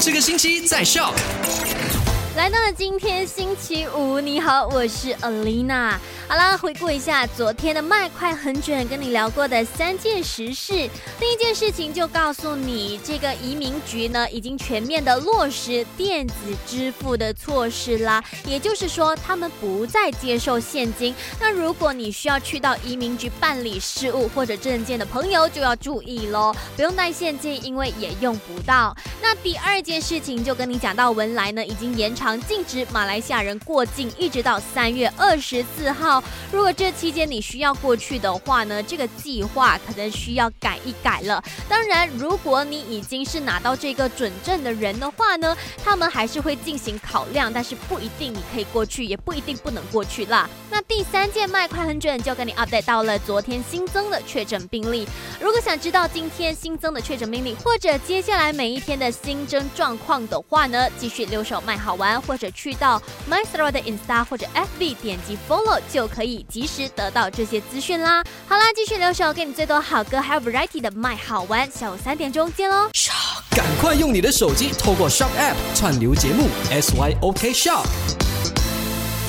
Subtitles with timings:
[0.00, 1.12] 这个星期在笑。
[2.36, 5.94] 来到了今天星期五，你好，我是 Alina。
[6.30, 10.72] 好啦，回顾一下昨天的麦快很准，跟你聊过的三件实事。
[11.18, 16.34] 第一件事情就告诉你，这个移民局呢已经全面的落实电子
[16.66, 21.14] 支付的措施啦，也就是说他们不再接受现金。
[21.40, 28.94] 那如果你需要去到移民局办理事务或者证件的朋友就要注意喽，不用带现金，因为也用不到。
[29.22, 32.38] 那第二件事情就跟你讲到，文莱呢已经延长。
[32.42, 36.17] 禁止马来西亚人过境，一直到三月二十四号。
[36.52, 41.42] 如果这期间你需要过去的话呢，这个计划可能需要改一改了。
[41.68, 50.50] 当然，如果你已经是拿到这个准证的人的话呢，他们还是会进行考量，但是不一定你可以过去，也不一定不能过去啦。
[50.70, 55.06] 那第三件麦快很准，就跟你 update 到了昨天新增的确诊病例。
[55.40, 62.08] 如果想知道今天新增的确诊病例，或者接下来每一天的新增状况的话呢，继续留守麦好玩。
[62.26, 62.98] 或者去到
[63.30, 68.24] My Story 的 Insta 或者 FB 点击 Follow 就可以及时得到这些资讯啦。
[68.46, 72.88] 好啦，继续留守，给你最多好歌还有 Variety 的 My 好玩，下午三点钟见喽！
[73.50, 78.27] 赶快用你的手机透过 Shop App 串流节目 SYOK Shop。